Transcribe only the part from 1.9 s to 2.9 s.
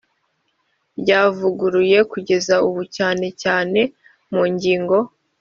kugeza ubu